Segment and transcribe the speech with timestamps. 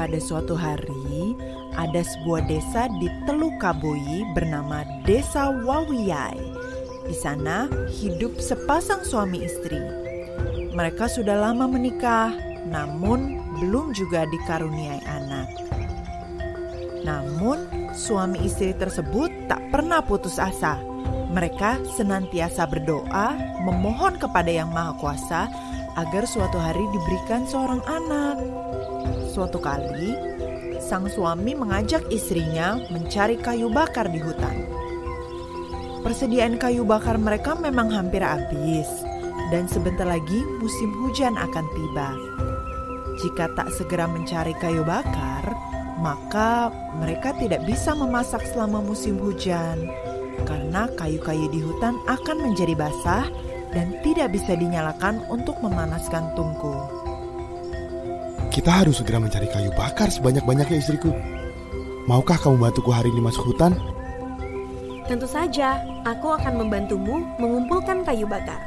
[0.00, 1.36] Pada suatu hari,
[1.76, 6.40] ada sebuah desa di Teluk Kabui bernama Desa Wawiyai.
[7.04, 7.68] Di sana
[8.00, 9.76] hidup sepasang suami istri.
[10.72, 12.32] Mereka sudah lama menikah,
[12.64, 15.52] namun belum juga dikaruniai anak.
[17.04, 20.80] Namun, suami istri tersebut tak pernah putus asa.
[21.28, 23.36] Mereka senantiasa berdoa,
[23.68, 25.52] memohon kepada Yang Maha Kuasa
[26.00, 28.40] agar suatu hari diberikan seorang anak.
[29.30, 30.18] Suatu kali,
[30.82, 34.66] sang suami mengajak istrinya mencari kayu bakar di hutan.
[36.02, 38.90] Persediaan kayu bakar mereka memang hampir habis,
[39.54, 42.08] dan sebentar lagi musim hujan akan tiba.
[43.22, 45.46] Jika tak segera mencari kayu bakar,
[46.02, 49.86] maka mereka tidak bisa memasak selama musim hujan
[50.48, 53.28] karena kayu-kayu di hutan akan menjadi basah
[53.76, 57.09] dan tidak bisa dinyalakan untuk memanaskan tungku.
[58.50, 61.14] Kita harus segera mencari kayu bakar sebanyak-banyaknya istriku.
[62.10, 63.78] Maukah kamu bantuku hari ini masuk hutan?
[65.06, 68.58] Tentu saja, aku akan membantumu mengumpulkan kayu bakar.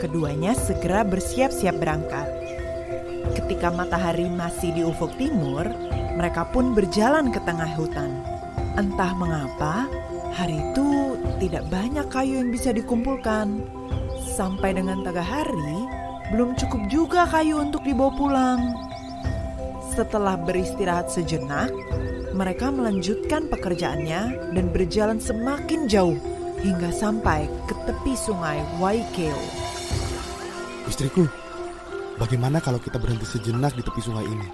[0.00, 2.24] Keduanya segera bersiap-siap berangkat.
[3.36, 5.68] Ketika matahari masih di ufuk timur,
[6.16, 8.16] mereka pun berjalan ke tengah hutan.
[8.80, 9.84] Entah mengapa,
[10.32, 13.60] hari itu tidak banyak kayu yang bisa dikumpulkan.
[14.24, 15.85] Sampai dengan tengah hari,
[16.34, 18.60] belum cukup juga kayu untuk dibawa pulang.
[19.94, 21.70] Setelah beristirahat sejenak,
[22.36, 26.18] mereka melanjutkan pekerjaannya dan berjalan semakin jauh
[26.60, 29.38] hingga sampai ke tepi sungai Waikeo.
[30.84, 31.24] Istriku,
[32.20, 34.48] bagaimana kalau kita berhenti sejenak di tepi sungai ini?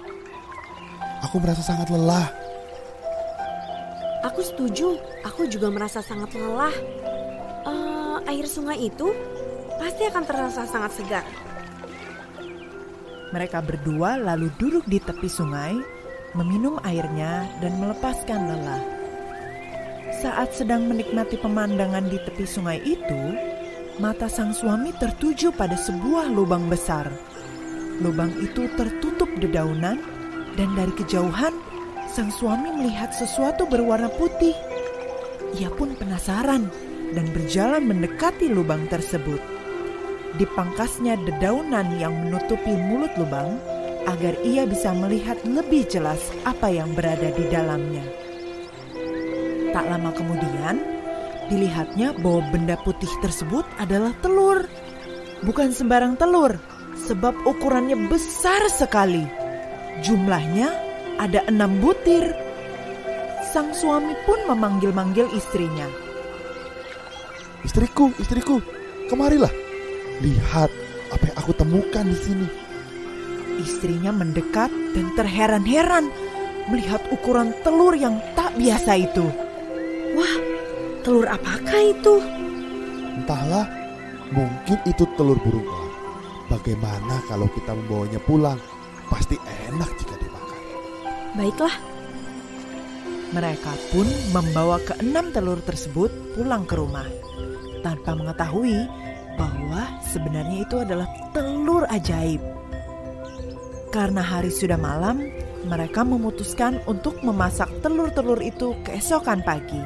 [1.27, 2.27] Aku merasa sangat lelah.
[4.23, 4.95] Aku setuju,
[5.27, 6.75] aku juga merasa sangat lelah.
[7.63, 9.11] Uh, air sungai itu
[9.79, 11.25] pasti akan terasa sangat segar.
[13.33, 15.73] Mereka berdua lalu duduk di tepi sungai,
[16.37, 18.83] meminum airnya dan melepaskan lelah.
[20.21, 23.33] Saat sedang menikmati pemandangan di tepi sungai itu,
[23.97, 27.09] mata sang suami tertuju pada sebuah lubang besar.
[27.97, 29.97] Lubang itu tertutup dedaunan
[30.53, 31.57] dan dari kejauhan
[32.13, 34.53] sang suami melihat sesuatu berwarna putih.
[35.57, 36.69] Ia pun penasaran
[37.17, 39.52] dan berjalan mendekati lubang tersebut
[40.37, 43.57] dipangkasnya dedaunan yang menutupi mulut lubang
[44.09, 48.03] agar ia bisa melihat lebih jelas apa yang berada di dalamnya.
[49.71, 50.81] Tak lama kemudian,
[51.49, 54.67] dilihatnya bahwa benda putih tersebut adalah telur.
[55.43, 56.55] Bukan sembarang telur,
[57.09, 59.25] sebab ukurannya besar sekali.
[60.05, 60.69] Jumlahnya
[61.17, 62.31] ada enam butir.
[63.53, 65.85] Sang suami pun memanggil-manggil istrinya.
[67.61, 68.59] Istriku, istriku,
[69.07, 69.51] kemarilah.
[70.21, 70.69] Lihat
[71.09, 72.47] apa yang aku temukan di sini.
[73.61, 76.09] Istrinya mendekat dan terheran-heran
[76.69, 79.25] melihat ukuran telur yang tak biasa itu.
[80.13, 80.35] Wah,
[81.01, 82.21] telur apakah itu?
[83.17, 83.65] Entahlah,
[84.33, 85.93] mungkin itu telur burung elang.
[86.49, 88.59] Bagaimana kalau kita membawanya pulang?
[89.09, 89.37] Pasti
[89.69, 90.61] enak jika dimakan.
[91.37, 91.75] Baiklah.
[93.33, 97.05] Mereka pun membawa keenam telur tersebut pulang ke rumah.
[97.81, 98.85] Tanpa mengetahui
[99.37, 102.41] bahwa sebenarnya itu adalah telur ajaib.
[103.93, 105.21] Karena hari sudah malam,
[105.69, 109.79] mereka memutuskan untuk memasak telur-telur itu keesokan pagi.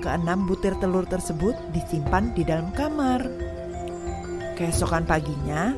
[0.00, 3.20] Keenam butir telur tersebut disimpan di dalam kamar.
[4.56, 5.76] Keesokan paginya,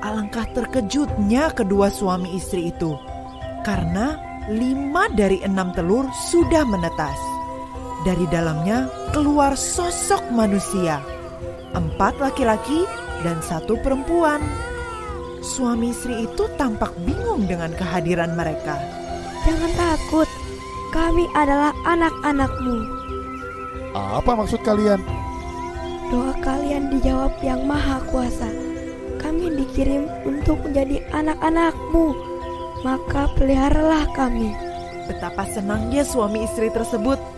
[0.00, 2.94] alangkah terkejutnya kedua suami istri itu
[3.66, 4.14] karena
[4.46, 7.18] lima dari enam telur sudah menetas.
[8.06, 11.02] Dari dalamnya keluar sosok manusia
[11.76, 12.88] empat laki-laki
[13.20, 14.40] dan satu perempuan.
[15.44, 18.80] Suami istri itu tampak bingung dengan kehadiran mereka.
[19.46, 20.28] Jangan takut,
[20.90, 22.76] kami adalah anak-anakmu.
[23.94, 24.98] Apa maksud kalian?
[26.10, 28.48] Doa kalian dijawab yang maha kuasa.
[29.22, 32.14] Kami dikirim untuk menjadi anak-anakmu,
[32.82, 34.50] maka peliharalah kami.
[35.06, 37.35] Betapa senangnya suami istri tersebut.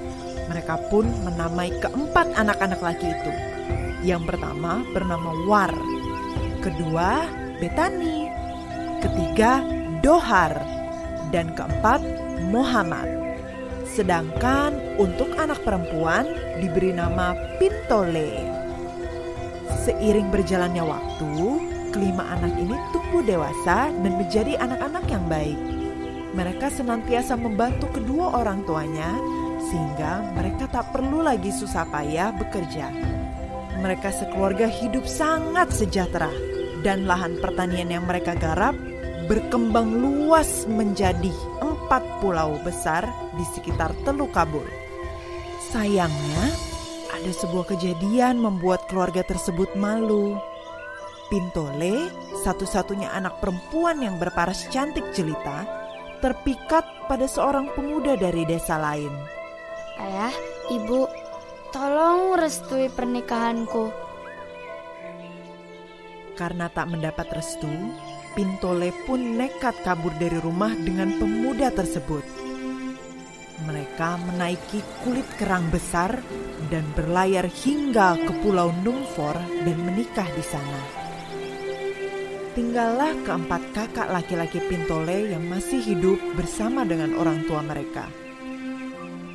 [0.49, 3.33] Mereka pun menamai keempat anak-anak laki itu.
[4.05, 5.73] Yang pertama bernama War,
[6.65, 7.29] kedua
[7.59, 8.31] Betani,
[9.05, 9.61] ketiga
[10.01, 10.55] Dohar,
[11.35, 12.01] dan keempat
[12.49, 13.11] Muhammad.
[13.85, 16.25] Sedangkan untuk anak perempuan
[16.63, 18.47] diberi nama Pintole.
[19.85, 21.35] Seiring berjalannya waktu,
[21.91, 25.59] kelima anak ini tumbuh dewasa dan menjadi anak-anak yang baik.
[26.37, 29.11] Mereka senantiasa membantu kedua orang tuanya
[29.59, 32.87] sehingga mereka tak perlu lagi susah payah bekerja
[33.79, 36.31] mereka sekeluarga hidup sangat sejahtera
[36.83, 38.75] dan lahan pertanian yang mereka garap
[39.31, 41.31] berkembang luas menjadi
[41.63, 43.07] empat pulau besar
[43.39, 44.65] di sekitar Teluk Kabul.
[45.69, 46.45] Sayangnya,
[47.13, 50.41] ada sebuah kejadian membuat keluarga tersebut malu.
[51.29, 52.09] Pintole,
[52.41, 55.69] satu-satunya anak perempuan yang berparas cantik jelita,
[56.25, 59.38] terpikat pada seorang pemuda dari desa lain.
[59.99, 60.35] Ayah,
[60.71, 61.11] ibu,
[61.75, 63.91] tolong restui pernikahanku.
[66.39, 67.67] Karena tak mendapat restu,
[68.39, 72.23] Pintole pun nekat kabur dari rumah dengan pemuda tersebut.
[73.67, 76.23] Mereka menaiki kulit kerang besar
[76.71, 79.35] dan berlayar hingga ke Pulau Numfor
[79.67, 80.81] dan menikah di sana.
[82.55, 88.28] Tinggallah keempat kakak laki-laki Pintole yang masih hidup bersama dengan orang tua mereka.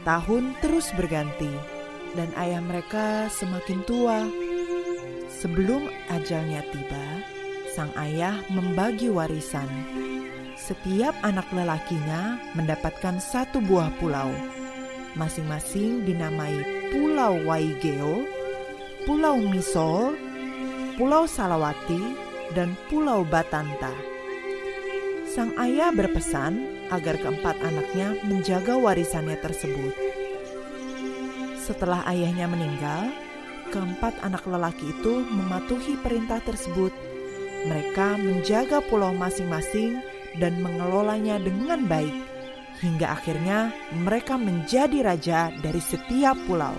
[0.03, 1.51] Tahun terus berganti
[2.11, 4.27] dan ayah mereka semakin tua.
[5.31, 7.07] Sebelum ajalnya tiba,
[7.71, 9.67] sang ayah membagi warisan.
[10.59, 14.31] Setiap anak lelakinya mendapatkan satu buah pulau.
[15.15, 16.51] Masing-masing dinamai
[16.91, 18.27] Pulau Waigeo,
[19.07, 20.19] Pulau Misol,
[20.99, 22.01] Pulau Salawati,
[22.51, 24.12] dan Pulau Batanta.
[25.33, 29.97] Sang ayah berpesan agar keempat anaknya menjaga warisannya tersebut.
[31.57, 33.09] Setelah ayahnya meninggal,
[33.73, 36.93] keempat anak lelaki itu mematuhi perintah tersebut
[37.63, 40.03] mereka menjaga pulau masing-masing
[40.37, 42.13] dan mengelolanya dengan baik,
[42.83, 43.71] hingga akhirnya
[44.03, 46.75] mereka menjadi raja dari setiap pulau.